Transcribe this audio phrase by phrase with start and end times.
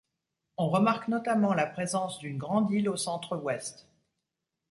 [0.57, 3.87] On remarque notamment la présence d'une grande île au centre-ouest.